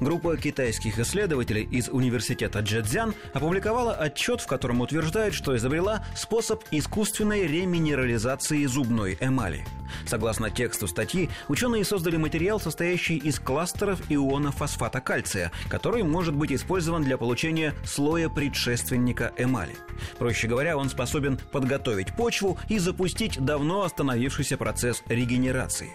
Группа 0.00 0.36
китайских 0.36 0.98
исследователей 0.98 1.62
из 1.62 1.88
университета 1.88 2.60
Джэцзян 2.60 3.14
опубликовала 3.32 3.94
отчет, 3.94 4.40
в 4.40 4.46
котором 4.46 4.80
утверждает, 4.80 5.34
что 5.34 5.56
изобрела 5.56 6.04
способ 6.14 6.64
искусственной 6.70 7.46
реминерализации 7.46 8.64
зубной 8.66 9.16
эмали. 9.20 9.64
Согласно 10.06 10.50
тексту 10.50 10.86
статьи, 10.86 11.28
ученые 11.48 11.84
создали 11.84 12.16
материал, 12.16 12.60
состоящий 12.60 13.16
из 13.16 13.38
кластеров 13.38 14.00
иона 14.08 14.52
фосфата 14.52 15.00
кальция, 15.00 15.52
который 15.68 16.02
может 16.02 16.34
быть 16.34 16.52
использован 16.52 17.02
для 17.02 17.18
получения 17.18 17.74
слоя 17.84 18.28
предшественника 18.28 19.32
эмали. 19.36 19.76
Проще 20.18 20.48
говоря, 20.48 20.76
он 20.76 20.88
способен 20.88 21.38
подготовить 21.50 22.14
почву 22.16 22.58
и 22.68 22.78
запустить 22.78 23.38
давно 23.38 23.82
остановившийся 23.82 24.56
процесс 24.56 25.02
регенерации. 25.06 25.90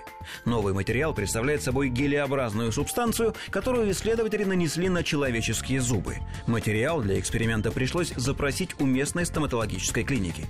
Новый 0.46 0.74
материал 0.74 1.14
представляет 1.14 1.64
собой 1.64 1.90
гелеобразную 1.90 2.72
субстанцию, 2.72 3.36
которую 3.50 3.92
исследователи 3.92 4.44
нанесли 4.44 4.90
на 4.90 5.04
человеческие 5.04 5.82
зубы. 5.82 6.18
Материал 6.46 7.02
для 7.02 7.20
эксперимента 7.20 7.72
пришлось 7.72 8.14
запросить 8.16 8.72
у 8.80 8.86
местной 8.86 9.26
стоматологической 9.26 10.04
клиники. 10.04 10.46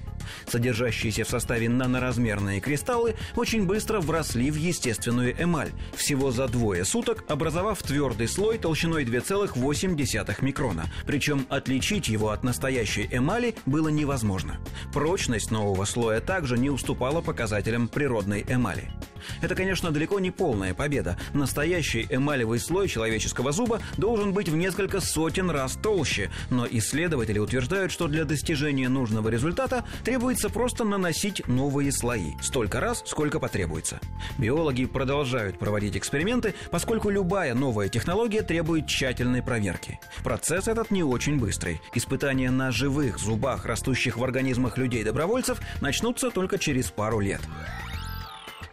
Содержащиеся 0.48 1.24
в 1.24 1.30
составе 1.30 1.70
наноразмерные 1.70 2.60
кристаллы 2.60 3.16
очень 3.36 3.66
быстро 3.66 4.00
вросли 4.00 4.52
в 4.52 4.56
естественную 4.56 5.42
эмаль, 5.42 5.72
всего 5.96 6.32
за 6.32 6.48
двое 6.48 6.86
суток 6.86 7.24
образовав 7.28 7.82
твердый 7.82 8.28
слой 8.28 8.58
толщиной 8.58 9.06
2,8 9.06 10.44
микрона. 10.44 10.86
Причем 11.06 11.46
отличить 11.50 12.08
его 12.08 12.30
от 12.30 12.44
настоящей 12.44 13.08
эмали 13.12 13.56
было 13.66 13.90
невозможно. 13.90 14.60
Прочность 14.94 15.52
нового 15.52 15.86
слоя 15.86 16.20
также 16.20 16.58
не 16.58 16.70
уступала 16.70 17.22
показателям 17.22 17.88
природной 17.88 18.46
эмали. 18.48 18.92
Это, 19.42 19.56
конечно, 19.56 19.92
далеко 19.92 20.20
не 20.20 20.32
полная 20.32 20.74
победа. 20.74 21.18
Настоящий 21.34 22.08
эмалевый 22.10 22.60
слой 22.60 22.88
человеческого 22.88 23.52
зуба 23.52 23.82
должен 23.98 24.34
быть 24.34 24.50
в 24.50 24.56
несколько 24.56 25.02
сотен 25.02 25.50
раз 25.50 25.78
толще, 25.82 26.32
но 26.50 26.68
исследователи 26.70 27.40
утверждают, 27.40 27.92
что 27.92 28.08
для 28.08 28.26
достижения 28.26 28.90
нужного 28.90 29.30
результата 29.30 29.84
требуется 30.04 30.50
просто 30.50 30.84
наносить 30.84 31.48
новые 31.48 31.92
слои, 31.92 32.34
столько 32.42 32.80
раз, 32.80 33.04
сколько 33.06 33.40
потребуется. 33.40 34.00
Биологи 34.38 34.86
продолжают 34.86 35.60
проводить 35.60 35.98
эксперименты, 35.98 36.54
поскольку 36.72 37.10
любая 37.10 37.54
новая 37.54 37.90
технология 37.90 38.42
требует 38.42 38.88
тщательной 38.88 39.42
проверки. 39.42 40.00
Процесс 40.24 40.68
этот 40.68 40.92
не 40.92 41.04
очень 41.04 41.40
быстрый. 41.40 41.82
Испытания 41.94 42.52
на 42.52 42.72
живых 42.72 43.20
зубах, 43.20 43.66
растущих 43.66 44.18
в 44.18 44.24
организмах 44.24 44.78
людей-добровольцев, 44.78 45.60
начнутся 45.82 46.30
только 46.30 46.58
через 46.58 46.92
пару 46.92 47.20
лет. 47.20 47.42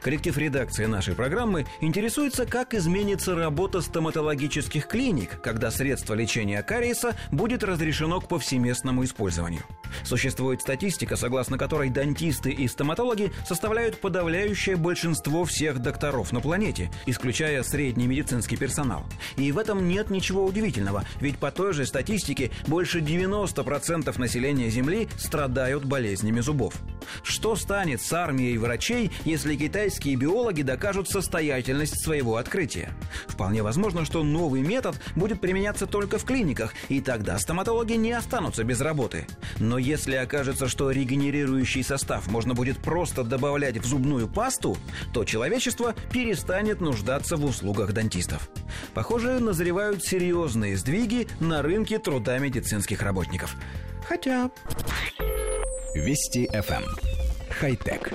Коллектив 0.05 0.37
редакции 0.37 0.85
нашей 0.85 1.15
программы 1.15 1.65
интересуется, 1.81 2.45
как 2.45 2.75
изменится 2.75 3.35
работа 3.35 3.81
стоматологических 3.81 4.87
клиник, 4.87 5.41
когда 5.41 5.71
средство 5.71 6.13
лечения 6.13 6.63
кариеса 6.63 7.17
будет 7.33 7.65
разрешено 7.65 8.21
к 8.21 8.29
повсеместному 8.29 9.03
использованию. 9.05 9.63
Существует 10.03 10.61
статистика, 10.61 11.17
согласно 11.17 11.57
которой 11.57 11.89
дантисты 11.89 12.51
и 12.51 12.69
стоматологи 12.69 13.33
составляют 13.49 13.99
подавляющее 13.99 14.77
большинство 14.77 15.47
всех 15.47 15.79
докторов 15.79 16.33
на 16.33 16.41
планете, 16.41 16.91
исключая 17.07 17.63
средний 17.63 18.07
медицинский 18.07 18.59
персонал. 18.59 19.05
И 19.39 19.51
в 19.53 19.59
этом 19.59 19.89
нет 19.89 20.11
ничего 20.11 20.45
удивительного, 20.45 21.05
ведь 21.23 21.39
по 21.39 21.51
той 21.51 21.73
же 21.73 21.87
статистике 21.87 22.51
больше 22.67 22.99
90% 22.99 24.21
населения 24.21 24.69
Земли 24.69 25.09
страдают 25.17 25.87
болезнями 25.87 26.41
зубов. 26.41 26.75
Что 27.23 27.57
станет 27.57 28.01
с 28.01 28.13
армией 28.13 28.59
врачей, 28.59 29.11
если 29.25 29.57
китайские 29.57 30.17
биологи 30.17 30.63
докажут 30.63 31.09
состоятельность 31.09 32.03
своего 32.03 32.37
открытия? 32.37 32.93
Вполне 33.27 33.63
возможно, 33.63 34.05
что 34.05 34.23
новый 34.23 34.63
метод 34.63 34.97
будет 35.17 35.41
применяться 35.41 35.87
только 35.87 36.19
в 36.19 36.25
клиниках, 36.25 36.75
и 36.89 37.01
тогда 37.01 37.39
стоматологи 37.39 37.95
не 37.95 38.13
останутся 38.13 38.65
без 38.65 38.81
работы. 38.81 39.27
Но 39.59 39.79
если 39.79 40.15
окажется, 40.17 40.69
что 40.69 40.91
регенерирующий 40.91 41.83
состав 41.83 42.27
можно 42.29 42.55
будет 42.55 42.79
просто 42.79 43.25
добавлять 43.25 43.79
в 43.79 43.85
зубную 43.85 44.29
пасту, 44.29 44.77
то 45.13 45.25
человечество 45.25 45.95
перестанет 46.13 46.81
нуждаться 46.81 47.37
в 47.37 47.45
услугах 47.45 47.93
дантистов. 47.93 48.49
Похоже, 48.95 49.39
назревают 49.41 50.05
серьезные 50.05 50.77
сдвиги 50.77 51.29
на 51.41 51.63
рынке 51.63 51.99
труда 51.99 52.39
медицинских 52.39 53.03
работников. 53.03 53.57
Хотя... 54.09 54.51
Вести 55.95 56.49
FM. 56.53 56.85
Эм. 57.65 57.77
Хай-тек. 57.77 58.13